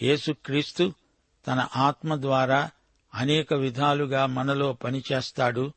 యేసుక్రీస్తు 0.02 0.92
తన 1.46 1.68
ఆత్మ 1.76 2.14
ద్వారా 2.14 2.70
అనేక 3.14 3.54
విధాలుగా 3.54 4.26
మనలో 4.26 4.72
పనిచేస్తాడు. 4.72 5.72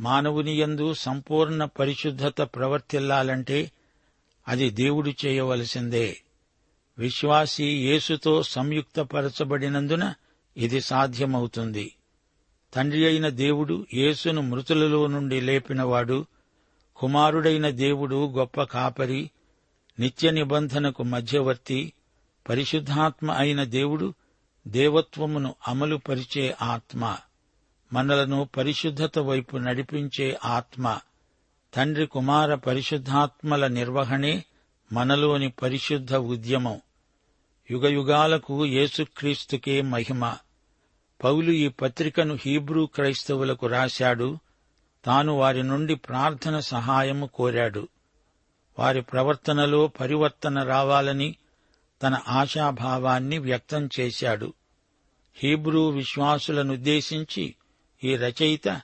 మానవుని 0.00 0.60
యందు 0.60 0.94
సంపూర్ణ 0.94 1.64
పరిశుద్ధత 1.64 2.42
ప్రవర్తిల్లాలంటే 2.42 3.72
అది 4.48 4.70
దేవుడు 4.70 5.12
చేయవలసిందే. 5.26 6.22
విశ్వాసి 6.98 7.64
యేసుతో 7.64 8.42
సంయుక్తపరచబడినందున 8.42 10.14
ఇది 10.56 10.80
సాధ్యమవుతుంది. 10.80 11.94
తండ్రి 12.74 13.06
అయిన 13.06 13.28
దేవుడు 13.28 13.86
యేసును 13.94 14.42
మృతులలో 14.42 15.06
నుండి 15.06 15.40
లేపినవాడు 15.40 16.26
కుమారుడైన 16.96 17.70
దేవుడు 17.70 18.32
గొప్ప 18.32 18.62
కాపరి 18.62 19.30
నిత్య 20.00 20.30
నిబంధనకు 20.30 21.02
మధ్యవర్తి 21.02 21.92
పరిశుద్ధాత్మ 22.48 23.30
అయిన 23.30 23.64
దేవుడు 23.64 24.14
దేవత్వమును 24.68 25.54
అమలుపరిచే 25.68 26.56
ఆత్మ. 26.62 27.18
మనలను 27.92 28.48
పరిశుద్ధత 28.56 29.18
వైపు 29.18 29.56
నడిపించే 29.56 30.38
ఆత్మ 30.44 30.98
తండ్రి 31.74 32.06
కుమార 32.06 32.54
పరిశుద్ధాత్మల 32.54 33.66
నిర్వహణే 33.66 34.44
మనలోని 34.92 35.48
పరిశుద్ధ 35.48 36.14
ఉద్యమం. 36.14 36.80
యుగయుగాలకు 37.70 38.66
యేసుక్రీస్తుకే 38.66 39.82
మహిమ. 39.82 40.36
పౌలు 41.24 41.52
ఈ 41.52 41.68
పత్రికను 41.68 42.38
హీబ్రూ 42.46 42.86
క్రైస్తవులకు 42.86 43.66
రాశాడు. 43.66 44.38
తాను 45.04 45.32
వారి 45.32 45.62
నుండి 45.62 45.94
ప్రార్థన 45.94 46.60
సహాయము 46.60 47.26
కోరాడు. 47.26 47.88
వారి 48.78 49.02
ప్రవర్తనలో 49.02 49.86
పరివర్తన 49.86 50.62
రావాలని 50.62 51.36
తన 52.02 52.20
ఆశాభావాన్ని 52.28 53.38
వ్యక్తం 53.38 53.88
చేశాడు. 54.00 54.52
హీబ్రూ 55.36 55.88
విశ్వాసులనుద్దేశించి 55.88 57.54
ఈ 58.04 58.16
రచయిత 58.16 58.80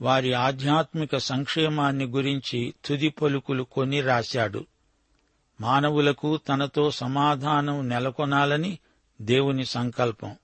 వారి 0.00 0.32
ఆధ్యాత్మిక 0.32 1.16
సంక్షేమాన్ని 1.16 2.04
గురించి 2.04 2.74
తుది 2.84 3.08
పలుకులు 3.08 3.62
కొని 3.62 4.00
రాశాడు. 4.00 4.66
మానవులకు 5.60 6.36
తనతో 6.36 6.90
సమాధానం 6.90 7.88
నెలకొనాలని 7.88 8.78
దేవుని 9.22 9.64
సంకల్పం. 9.64 10.36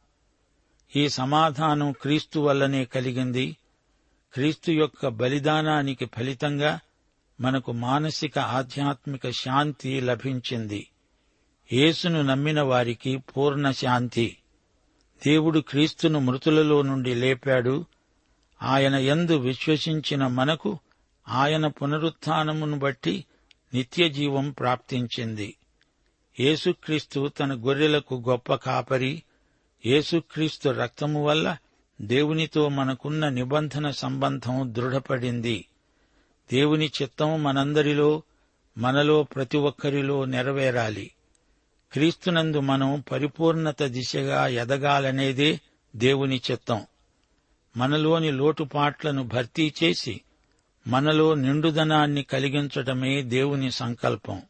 ఈ 0.97 1.09
సమాధానం 1.09 1.93
క్రీస్తు 1.93 2.41
వల్లనే 2.41 2.85
కలిగింది. 2.85 3.57
క్రీస్తు 4.35 4.71
యొక్క 4.71 5.09
బలిదానానికి 5.09 6.07
ఫలితంగా 6.07 6.81
మనకు 7.41 7.73
మానసిక 7.73 8.39
ఆధ్యాత్మిక 8.39 9.31
శాంతి 9.31 10.01
లభించింది. 10.01 10.91
యేసును 11.73 12.23
నమ్మిన 12.23 12.63
వారికి 12.63 13.17
పూర్ణ 13.17 13.71
శాంతి. 13.71 14.37
దేవుడు 15.27 15.61
క్రీస్తును 15.61 16.21
మృతులలో 16.21 16.83
నుండి 16.83 17.15
లేపాడు. 17.15 17.85
ఆయన 18.63 18.95
ఎందు 18.95 19.37
విశ్వసించిన 19.37 20.27
మనకు 20.27 20.79
ఆయన 21.29 21.67
పునరుత్నమును 21.67 22.79
బట్టి 22.79 23.25
నిత్యజీవం 23.75 24.51
ప్రాప్తించింది. 24.51 25.57
యేసుక్రీస్తు 26.41 27.29
తన 27.29 27.55
గొర్రెలకు 27.55 28.25
గొప్ప 28.29 28.55
కాపరి. 28.55 29.23
యేసుక్రీస్తు 29.87 30.69
రక్తము 30.69 31.25
వల్ల 31.25 31.57
దేవునితో 32.01 32.69
మనకున్న 32.69 33.29
నిబంధన 33.29 33.91
సంబంధం 33.91 34.75
దృఢపడింది. 34.77 35.65
దేవుని 36.53 36.93
చిత్తం 37.03 37.43
మనందరిలో 37.43 38.23
మనలో 38.79 39.23
ప్రతి 39.23 39.57
ఒక్కరిలో 39.57 40.25
నెరవేరాలి. 40.25 41.11
క్రీస్తునందు 41.93 42.61
మనం 42.61 43.05
పరిపూర్ణత 43.13 43.83
దిశగా 43.83 44.47
ఎదగాలనేదే 44.47 45.61
దేవుని 45.97 46.41
చిత్తం. 46.51 46.87
మనలోని 47.77 48.31
లోటుపాట్లను 48.31 49.25
భర్తీ 49.25 49.73
చేసి 49.83 50.21
మనలో 50.87 51.35
నిండుదనాన్ని 51.35 52.23
కలిగించటమే 52.23 53.23
దేవుని 53.23 53.71
సంకల్పం. 53.71 54.43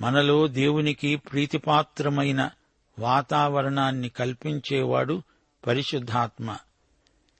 మనలో 0.00 0.46
దేవునికి 0.46 1.16
ప్రీతిపాత్రమైన 1.16 2.50
వాతావరణాన్ని 2.98 4.08
కల్పించేవాడు 4.08 5.22
పరిశుద్ధాత్మ. 5.66 6.56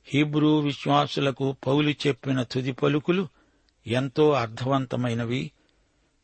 హీబ్రూ 0.06 0.58
విశ్వాసులకు 0.60 1.56
పౌలు 1.66 1.90
చెప్పిన 1.90 2.42
తుది 2.42 2.72
పలుకులు 2.72 3.28
ఎంతో 3.86 4.32
అర్థవంతమైనవి. 4.32 5.52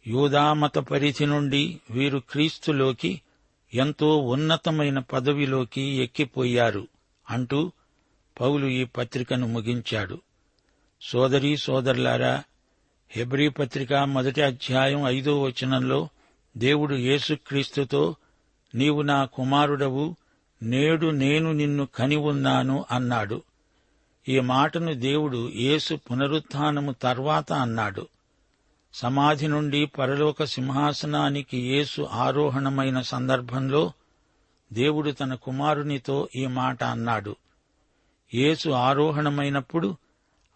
యూదామత 0.07 0.79
పరిధి 0.79 1.27
నుండి 1.27 1.81
వీరు 1.91 2.19
క్రీస్తులోకి 2.19 3.21
ఎంతో 3.75 4.17
ఉన్నతమైన 4.17 4.99
పదవిలోకి 4.99 5.81
ఎక్కిపోయారు 5.81 6.89
అంటూ 7.31 7.73
పౌలు 8.41 8.67
ఈ 8.67 8.85
పత్రికను 8.85 9.47
ముగించాడు. 9.47 10.21
సోదరీ 11.03 11.57
సోదరులారా 11.57 12.43
హెబ్రీ 13.11 13.49
పత్రిక 13.49 13.95
మొదటి 13.95 14.43
అధ్యాయం 14.43 15.07
ఐదో 15.07 15.43
వచనంలో 15.43 16.09
దేవుడు 16.57 16.95
యేసుక్రీస్తుతో 16.95 18.17
నీవు 18.75 19.03
నా 19.03 19.25
కుమారుడవు 19.25 20.17
నేడు 20.63 21.07
నేను 21.07 21.53
నిన్ను 21.53 21.87
కని 21.87 22.17
ఉన్నాను 22.17 22.85
అన్నాడు. 22.91 23.43
ఈ 24.29 24.41
మాటను 24.41 24.95
దేవుడు 24.95 25.51
యేసు 25.55 25.95
పునరుత్నము 25.95 26.93
తర్వాత 26.93 27.53
అన్నాడు. 27.53 28.09
సమాధి 28.95 29.49
నుండి 29.49 29.87
పరలోక 29.87 30.45
సింహాసనానికి 30.45 31.59
యేసు 31.59 32.03
ఆరోహణమైన 32.03 33.01
సందర్భంలో 33.01 33.93
దేవుడు 34.73 35.11
తన 35.11 35.35
కుమారునితో 35.35 36.29
ఈ 36.37 36.47
మాట 36.47 36.85
అన్నాడు. 36.85 37.37
యేసు 38.35 38.71
ఆరోహణమైనప్పుడు 38.71 39.97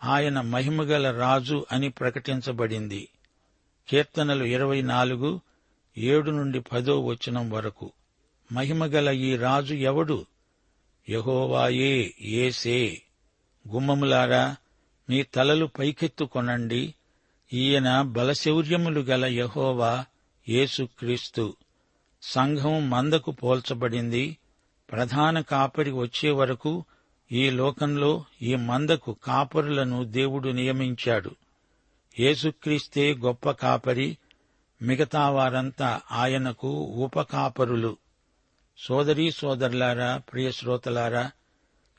ఆయన 0.05 0.41
మహిమగల 0.41 1.19
రాజు 1.19 1.67
అని 1.73 1.89
ప్రకటించబడింది. 1.89 3.09
కీర్తనలు 3.89 4.45
ఇరవై 4.45 4.83
నాలుగు 4.83 5.41
ఏడు 5.99 6.31
నుండి 6.31 6.61
పదో 6.61 7.07
వచనం 7.07 7.51
వరకు. 7.51 7.93
మహిమగల 8.53 9.09
ఈ 9.09 9.37
రాజు 9.37 9.75
ఎవడు? 9.75 10.27
యహోవాయే 11.09 12.15
ఏసే 12.21 13.03
గుమ్మములారా 13.69 14.57
మీ 15.11 15.23
తలలు 15.23 15.67
పైకెత్తుకొనండి. 15.67 16.95
ఈయన 17.53 18.03
బలశౌర్యములు 18.03 19.01
గల 19.01 19.25
యహోవా 19.25 20.05
యేసుక్రీస్తు 20.49 21.57
సంఘం 22.23 22.91
మందకు 22.91 23.31
పోల్చబడింది. 23.31 24.37
ప్రధాన 24.93 25.41
కాపరి 25.41 25.91
వచ్చే 25.91 26.31
వరకు 26.31 26.85
ఈ 27.33 27.51
లోకంలో 27.51 28.25
ఈ 28.43 28.55
మందకు 28.55 29.17
కాపరులను 29.25 30.05
దేవుడు 30.05 30.49
నియమించాడు. 30.49 31.31
యేసుక్రీస్తే 32.21 33.15
గొప్ప 33.15 33.51
కాపరి 33.51 34.19
మిగతా 34.83 35.31
వారంతా 35.31 36.01
ఆయనకు 36.13 36.69
ఉపకాపరులు. 36.83 37.97
సోదరీ 38.79 39.31
సోదరులారా 39.31 40.23
ప్రియశ్రోతలారా 40.33 41.31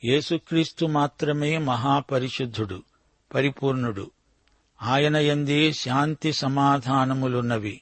యేసుక్రీస్తు 0.05 0.85
మాత్రమే 0.85 1.57
మహాపరిశుద్ధుడు 1.57 2.83
పరిపూర్ణుడు. 3.33 4.11
ఆయన 4.81 5.15
ఎందే 5.15 5.71
శాంతి 5.71 6.33
సమాధానములున్నవి. 6.33 7.81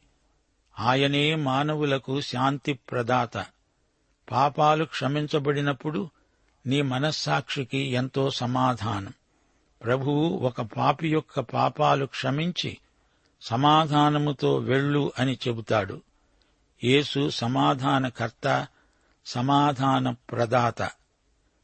ఆయనే 0.80 1.36
మానవులకు 1.36 2.22
శాంతి 2.22 2.74
ప్రదాత. 2.74 3.46
పాపాలు 4.32 4.86
క్షమించబడినప్పుడు 4.86 6.10
నీ 6.66 6.82
మనస్సాక్షికి 6.82 7.78
ఎంతో 7.78 8.30
సమాధానం. 8.30 9.14
ప్రభువు 9.84 10.30
ఒక 10.30 10.62
పాపి 10.62 11.10
యొక్క 11.10 11.40
పాపాలు 11.40 12.06
క్షమించి 12.06 12.78
సమాధానముతో 13.42 14.58
వెళ్ళు 14.58 15.12
అని 15.20 15.40
చెబుతాడు. 15.48 16.02
యేసు 16.84 17.30
సమాధానకర్త 17.30 18.68
సమాధాన 19.26 20.12
ప్రదాత 20.12 20.82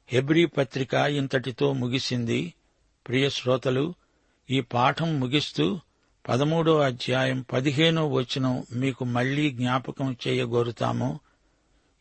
హెబ్రీ 0.08 0.46
పత్రిక 0.46 0.94
ఇంతటితో 0.94 1.74
ముగిసింది. 1.74 2.54
ప్రియ 3.08 3.30
శ్రోతలు 3.30 3.94
ఈ 4.50 4.62
పాఠం 4.62 5.20
ముగిస్తూ 5.20 5.80
పదమూడో 6.30 6.80
అధ్యాయం 6.80 7.46
పదిహేనో 7.54 8.08
వచనం 8.08 8.64
మీకు 8.72 9.06
మళ్ళీ 9.06 9.52
జ్ఞాపకం 9.52 10.18
చేయగోరుతాము. 10.28 11.20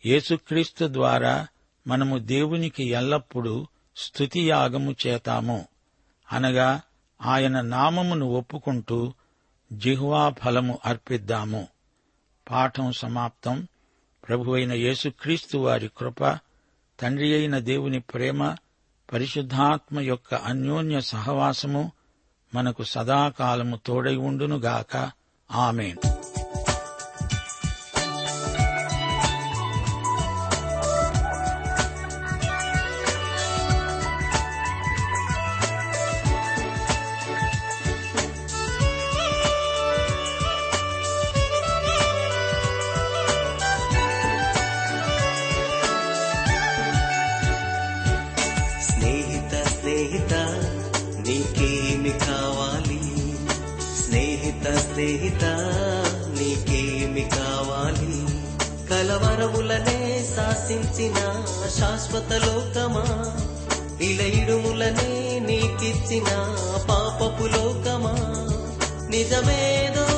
యేసుక్రీస్తు 0.06 0.88
ద్వారా 0.92 1.46
మనము 1.86 2.18
దేవునికి 2.18 2.88
ఎల్లప్పుడూ 2.88 3.66
స్తుతియాగము 3.96 4.96
చేతాము. 5.06 5.66
అనగా 6.32 6.80
ఆయన 7.22 7.60
నామమును 7.60 8.26
ఒప్పుకుంటూ 8.26 9.12
జిహ్వా 9.72 10.30
ఫలము 10.30 10.78
అర్పిద్దాము. 10.84 11.68
పాఠం 12.50 12.92
సమాప్తం. 12.92 13.68
ప్రభువైన 14.28 14.72
యేసుక్రీస్తు 14.72 15.58
వారి 15.58 15.90
కృప 15.98 16.38
తండ్రి 17.00 17.34
అయిన 17.34 17.58
దేవుని 17.58 18.00
ప్రేమ 18.00 18.56
పరిశుద్ధాత్మ 19.12 20.00
యొక్క 20.00 20.34
అన్యోన్య 20.34 21.00
సహవాసము 21.00 21.92
మనకు 22.54 22.82
సదాకాలము 22.82 23.80
తోడై 23.86 24.16
ఉండునుగాక. 24.16 25.10
ఆమెను. 25.50 26.09
స్నేహిత 55.00 55.44
నీకేమి 56.40 57.20
కావాలి? 57.20 58.26
కలవరములనే 58.90 60.26
శాసించిన 60.36 61.14
శాశ్వత 61.78 62.32
లోకమా? 62.32 63.34
ఇలయిడుములనే 64.04 65.40
నీకిచ్చిన 65.40 66.28
పాపపు 66.88 67.42
లోకమా? 67.42 68.14
నిజమేదో 69.10 70.09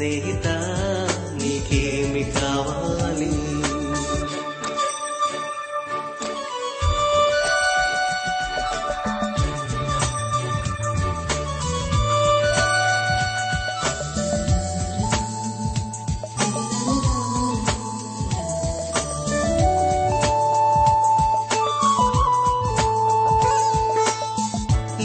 స్నేహిత 0.00 0.46
నీకేమి 1.40 2.22
కావాలి? 2.36 3.28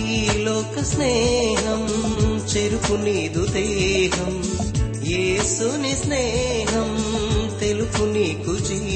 ఈ 0.06 0.30
లోక 0.38 0.84
స్నేహం 0.84 1.84
చెరుపు 2.46 2.94
నీదు 2.94 3.46
దేహం 3.54 4.35
తెలుపు 8.06 8.14
నీకు 8.14 8.54
జీవం 8.68 8.95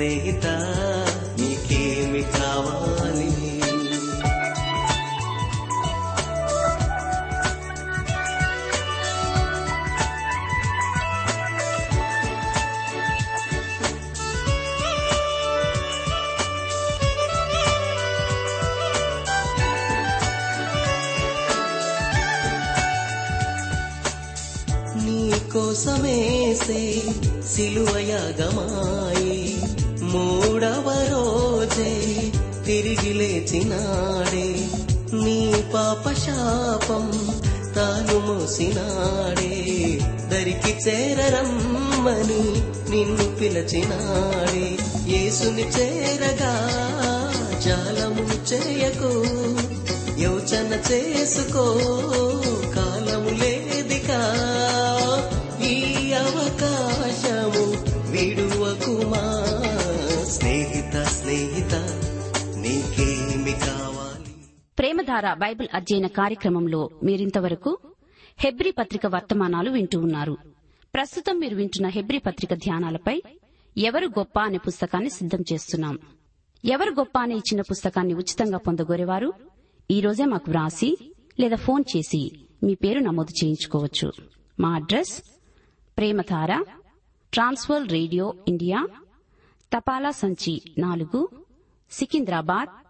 స్నేహిత 0.00 0.46
నీకేమి 1.40 2.22
కావాలి? 2.36 3.28
నీ 25.04 25.20
కోసమేసే 25.52 26.80
సిలువయాగమాయి 27.52 29.09
తెచ్చినాడే 33.50 34.68
నీ 35.16 35.64
పాప 35.74 36.12
శాపం 36.12 37.10
తాను 37.76 38.18
మోసినాడే. 38.18 39.98
దరికి 40.28 40.90
చేరరమ్మని 40.90 42.44
నిన్ను 42.90 43.36
పిలచినాడే. 43.36 44.78
యేసుని 45.12 45.62
చేరగా 45.62 46.54
జాలము 47.64 48.52
చేయకు 48.52 49.12
యోచన 50.20 50.82
చేసుకో. 50.92 51.64
ప్రేమధార 64.80 65.34
బైబిల్ 65.34 65.68
అధ్యయన 65.74 66.06
కార్యక్రమంలో 66.06 66.90
మీరింతవరకు 67.02 67.78
హెబ్రి 68.38 68.70
పత్రిక 68.70 69.06
వర్తమానాలు 69.06 69.70
వింటూ 69.70 70.00
ఉన్నారు. 70.00 70.36
ప్రస్తుతం 70.94 71.40
మీరు 71.40 71.56
వింటున్న 71.56 71.88
హెబ్రి 71.88 72.18
పత్రిక 72.18 72.54
ధ్యానాలపై 72.54 73.22
ఎవరు 73.76 74.06
గొప్ప 74.06 74.40
అనే 74.40 74.58
పుస్తకాన్ని 74.58 75.10
సిద్దం 75.10 75.38
చేస్తున్నాం. 75.52 75.98
ఎవరు 76.64 76.90
గొప్ప 76.90 77.18
అనే 77.18 77.34
ఇచ్చిన 77.34 77.60
పుస్తకాన్ని 77.60 78.14
ఉచితంగా 78.14 78.58
పొందగోరేవారు? 78.58 79.32
ఈ 79.90 80.00
రోజే 80.00 80.24
మాకు 80.24 80.50
వ్రాసి 80.50 81.14
లేదా 81.40 81.56
ఫోన్ 81.56 81.84
చేసి 81.96 82.46
మీ 82.62 82.74
పేరు 82.74 82.98
నమోదు 82.98 83.44
చేయించుకోవచ్చు. 83.44 84.12
మా 84.60 84.74
address 84.74 85.22
Premadhara 85.98 86.64
trans world 87.32 87.88
radio 87.88 88.34
India 88.48 88.88
తపాలా 89.76 90.10
సంచి 90.10 90.62
నాలుగు 90.78 91.28
సికింద్రాబాద్ 91.90 92.89